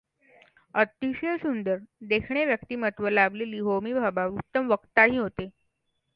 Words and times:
अतिशय 0.75 1.37
सुंदर, 1.37 1.77
देखणे 2.03 2.45
व्यक्तीमत्त्व 2.45 3.07
लाभालेले 3.09 3.59
होमी 3.59 3.93
भाभा 3.93 4.25
उत्तम 4.33 4.71
वक्ताही 4.71 5.17
होते. 5.17 5.49